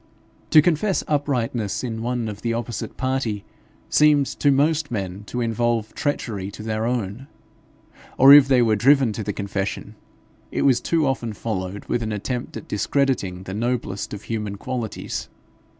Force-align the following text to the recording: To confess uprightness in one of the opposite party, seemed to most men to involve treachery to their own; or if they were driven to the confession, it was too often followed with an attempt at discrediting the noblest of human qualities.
To 0.49 0.63
confess 0.63 1.03
uprightness 1.07 1.83
in 1.83 2.01
one 2.01 2.27
of 2.27 2.41
the 2.41 2.55
opposite 2.55 2.97
party, 2.97 3.45
seemed 3.87 4.25
to 4.39 4.49
most 4.49 4.89
men 4.89 5.23
to 5.25 5.41
involve 5.41 5.93
treachery 5.93 6.49
to 6.53 6.63
their 6.63 6.87
own; 6.87 7.27
or 8.17 8.33
if 8.33 8.47
they 8.47 8.63
were 8.63 8.75
driven 8.75 9.13
to 9.13 9.23
the 9.23 9.31
confession, 9.31 9.93
it 10.51 10.63
was 10.63 10.81
too 10.81 11.05
often 11.05 11.33
followed 11.33 11.85
with 11.85 12.01
an 12.01 12.11
attempt 12.11 12.57
at 12.57 12.67
discrediting 12.67 13.43
the 13.43 13.53
noblest 13.53 14.11
of 14.11 14.23
human 14.23 14.55
qualities. 14.55 15.29